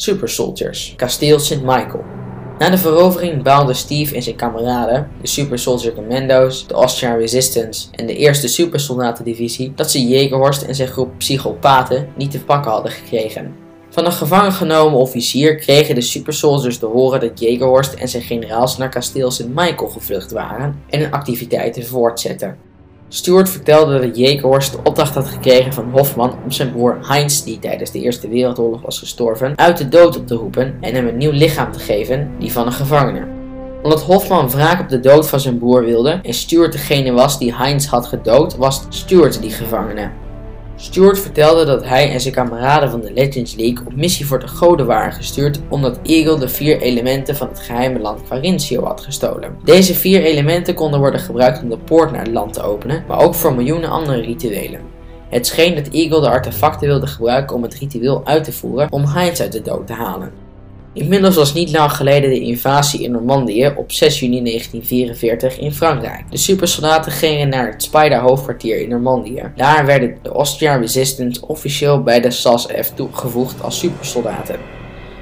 Super 0.00 0.28
Soldiers, 0.28 0.92
kasteel 0.96 1.38
St. 1.38 1.62
Michael. 1.62 2.04
Na 2.58 2.70
de 2.70 2.78
verovering 2.78 3.42
baalden 3.42 3.76
Steve 3.76 4.14
en 4.14 4.22
zijn 4.22 4.36
kameraden, 4.36 5.10
de 5.20 5.26
Super 5.26 5.58
Soldier 5.58 5.94
Commando's, 5.94 6.66
de 6.66 6.74
Austrian 6.74 7.18
Resistance 7.18 7.88
en 7.90 8.06
de 8.06 8.16
eerste 8.16 8.48
Supersoldatendivisie, 8.48 9.72
dat 9.74 9.90
ze 9.90 10.08
Jägerhorst 10.08 10.62
en 10.62 10.74
zijn 10.74 10.88
groep 10.88 11.10
psychopaten 11.18 12.08
niet 12.16 12.30
te 12.30 12.44
pakken 12.44 12.70
hadden 12.70 12.92
gekregen. 12.92 13.54
Van 13.90 14.04
een 14.04 14.12
gevangen 14.12 14.52
genomen 14.52 14.98
officier 14.98 15.56
kregen 15.56 15.94
de 15.94 16.00
Super 16.00 16.32
Soldiers 16.32 16.78
te 16.78 16.86
horen 16.86 17.20
dat 17.20 17.40
Jägerhorst 17.40 17.94
en 17.94 18.08
zijn 18.08 18.22
generaals 18.22 18.76
naar 18.76 18.88
kasteel 18.88 19.30
St. 19.30 19.48
Michael 19.48 19.90
gevlucht 19.90 20.32
waren 20.32 20.82
en 20.88 21.00
hun 21.00 21.12
activiteiten 21.12 21.86
voortzetten. 21.86 22.67
Stuart 23.10 23.50
vertelde 23.50 24.00
dat 24.00 24.16
Jägerhorst 24.16 24.72
de 24.72 24.78
opdracht 24.84 25.14
had 25.14 25.26
gekregen 25.26 25.72
van 25.72 25.90
Hofman 25.90 26.34
om 26.44 26.50
zijn 26.50 26.72
broer 26.72 26.98
Heinz, 27.02 27.42
die 27.42 27.58
tijdens 27.58 27.90
de 27.90 28.00
Eerste 28.00 28.28
Wereldoorlog 28.28 28.82
was 28.82 28.98
gestorven, 28.98 29.58
uit 29.58 29.76
de 29.76 29.88
dood 29.88 30.16
op 30.16 30.26
te 30.26 30.34
roepen 30.34 30.76
en 30.80 30.94
hem 30.94 31.06
een 31.06 31.16
nieuw 31.16 31.30
lichaam 31.30 31.72
te 31.72 31.78
geven, 31.78 32.30
die 32.38 32.52
van 32.52 32.66
een 32.66 32.72
gevangene. 32.72 33.26
Omdat 33.82 34.02
Hofman 34.02 34.50
wraak 34.50 34.80
op 34.80 34.88
de 34.88 35.00
dood 35.00 35.28
van 35.28 35.40
zijn 35.40 35.58
broer 35.58 35.84
wilde 35.84 36.20
en 36.22 36.34
Stuart 36.34 36.72
degene 36.72 37.12
was 37.12 37.38
die 37.38 37.54
Heinz 37.54 37.86
had 37.86 38.06
gedood, 38.06 38.56
was 38.56 38.82
Stuart 38.88 39.40
die 39.40 39.50
gevangene. 39.50 40.10
Stuart 40.80 41.18
vertelde 41.18 41.64
dat 41.64 41.84
hij 41.84 42.12
en 42.12 42.20
zijn 42.20 42.34
kameraden 42.34 42.90
van 42.90 43.00
de 43.00 43.12
Legends 43.12 43.54
League 43.54 43.86
op 43.86 43.94
missie 43.94 44.26
voor 44.26 44.38
de 44.38 44.48
goden 44.48 44.86
waren 44.86 45.12
gestuurd 45.12 45.60
omdat 45.68 45.98
Eagle 46.02 46.38
de 46.38 46.48
vier 46.48 46.80
elementen 46.80 47.36
van 47.36 47.48
het 47.48 47.60
geheime 47.60 47.98
land 47.98 48.22
Quarintio 48.22 48.84
had 48.84 49.00
gestolen. 49.00 49.56
Deze 49.64 49.94
vier 49.94 50.22
elementen 50.22 50.74
konden 50.74 51.00
worden 51.00 51.20
gebruikt 51.20 51.62
om 51.62 51.68
de 51.68 51.78
poort 51.78 52.10
naar 52.10 52.20
het 52.20 52.32
land 52.32 52.52
te 52.52 52.62
openen, 52.62 53.04
maar 53.08 53.20
ook 53.20 53.34
voor 53.34 53.54
miljoenen 53.54 53.90
andere 53.90 54.20
rituelen. 54.20 54.80
Het 55.28 55.46
scheen 55.46 55.74
dat 55.74 55.88
Eagle 55.88 56.20
de 56.20 56.28
artefacten 56.28 56.88
wilde 56.88 57.06
gebruiken 57.06 57.56
om 57.56 57.62
het 57.62 57.74
ritueel 57.74 58.20
uit 58.24 58.44
te 58.44 58.52
voeren 58.52 58.92
om 58.92 59.04
Heinz 59.06 59.40
uit 59.40 59.52
de 59.52 59.62
dood 59.62 59.86
te 59.86 59.92
halen. 59.92 60.47
Inmiddels 60.98 61.36
was 61.36 61.54
niet 61.54 61.72
lang 61.72 61.92
geleden 61.92 62.30
de 62.30 62.40
invasie 62.40 63.02
in 63.02 63.10
Normandië 63.10 63.72
op 63.76 63.92
6 63.92 64.20
juni 64.20 64.42
1944 64.42 65.58
in 65.58 65.72
Frankrijk. 65.72 66.24
De 66.30 66.36
supersoldaten 66.36 67.12
gingen 67.12 67.48
naar 67.48 67.72
het 67.72 67.82
Spider 67.82 68.18
hoofdkwartier 68.18 68.80
in 68.80 68.88
Normandië. 68.88 69.42
Daar 69.56 69.86
werden 69.86 70.18
de 70.22 70.28
Austrian 70.28 70.80
Resistance 70.80 71.46
officieel 71.46 72.02
bij 72.02 72.20
de 72.20 72.30
SAS-F 72.30 72.92
toegevoegd 72.94 73.62
als 73.62 73.78
supersoldaten. 73.78 74.77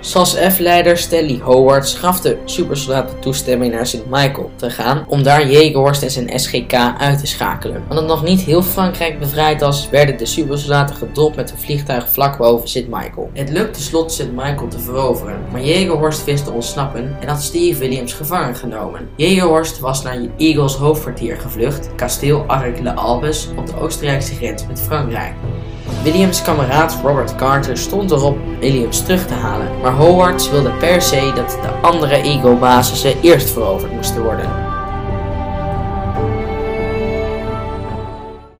SAS-F-leider 0.06 0.96
Stanley 0.96 1.40
Howard 1.42 2.22
de 2.22 2.38
supersoldaten 2.44 3.20
toestemming 3.20 3.72
naar 3.72 3.86
St. 3.86 4.06
Michael 4.08 4.50
te 4.56 4.70
gaan 4.70 5.04
om 5.08 5.22
daar 5.22 5.46
Jägerhorst 5.46 6.02
en 6.02 6.10
zijn 6.10 6.40
SGK 6.40 6.72
uit 6.98 7.18
te 7.18 7.26
schakelen. 7.26 7.84
Omdat 7.88 8.06
nog 8.06 8.22
niet 8.22 8.40
heel 8.40 8.62
Frankrijk 8.62 9.18
bevrijd 9.18 9.60
was, 9.60 9.90
werden 9.90 10.18
de 10.18 10.26
supersoldaten 10.26 10.96
gedropt 10.96 11.36
met 11.36 11.50
een 11.50 11.58
vliegtuig 11.58 12.10
vlak 12.10 12.38
boven 12.38 12.68
St. 12.68 12.86
Michael. 12.88 13.30
Het 13.32 13.50
lukte 13.50 13.82
slot 13.82 14.12
St. 14.12 14.30
Michael 14.32 14.68
te 14.68 14.78
veroveren, 14.78 15.40
maar 15.52 15.60
Jägerhorst 15.60 16.24
wist 16.24 16.44
te 16.44 16.50
ontsnappen 16.50 17.16
en 17.20 17.28
had 17.28 17.42
Steve 17.42 17.78
Williams 17.78 18.12
gevangen 18.12 18.56
genomen. 18.56 19.08
Jägerhorst 19.16 19.80
was 19.80 20.02
naar 20.02 20.18
Eagles 20.36 20.74
hoofdkwartier 20.74 21.36
gevlucht, 21.36 21.88
kasteel 21.96 22.44
Arc 22.46 22.80
le 22.80 22.94
Albes 22.94 23.48
op 23.56 23.66
de 23.66 23.80
Oostenrijkse 23.80 24.34
grens 24.34 24.66
met 24.66 24.80
Frankrijk. 24.80 25.34
Williams' 26.06 26.42
kameraad 26.42 26.96
Robert 27.02 27.36
Carter 27.36 27.76
stond 27.76 28.10
erop 28.10 28.38
Williams 28.60 29.04
terug 29.04 29.26
te 29.26 29.34
halen, 29.34 29.80
maar 29.82 29.92
Howard 29.92 30.50
wilde 30.50 30.70
per 30.70 31.02
se 31.02 31.32
dat 31.34 31.58
de 31.62 31.68
andere 31.82 32.14
Eagle-basissen 32.14 33.20
eerst 33.20 33.50
veroverd 33.50 33.92
moesten 33.92 34.22
worden. 34.22 34.65